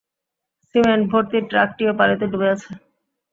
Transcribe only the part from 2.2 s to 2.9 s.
ডুবে আছে।